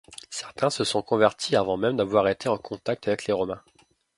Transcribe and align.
Certains 0.31 0.71
se 0.71 0.83
sont 0.83 1.03
convertis 1.03 1.55
avant 1.55 1.77
même 1.77 1.95
d'avoir 1.97 2.27
été 2.27 2.49
en 2.49 2.57
contact 2.57 3.07
avec 3.07 3.27
les 3.27 3.33
Romains. 3.35 3.61